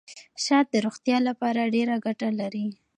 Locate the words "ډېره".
1.75-1.95